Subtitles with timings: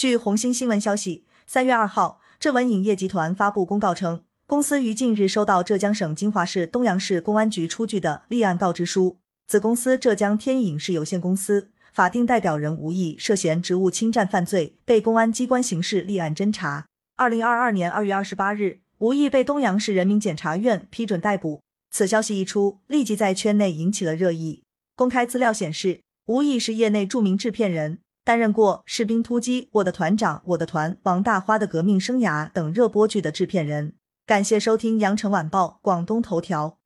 [0.00, 16.86] 据红星新闻消息，三月二号，浙文影业集团发布公告称，公司于近日收到浙江省金华市东阳市公安局出具的立案告知书，子公司浙江天影视有限公司法定代表人吴毅涉嫌职务侵占犯罪，被公安机关刑事立案侦查。
[17.16, 21.60] 二零二二年二月二十八日，吴毅被东阳市人民检察院批准逮捕。
[21.90, 24.62] 此消息一出，立即在圈内引起了热议。
[24.96, 27.98] 公开资料显示，吴毅是业内著名制片人。
[28.30, 33.94] 担任过《士兵突击》《我的团长》《我的团》《王大花的革命生涯》等热播剧的制片人。
[34.24, 36.79] 感谢收听羊城晚报广东头条。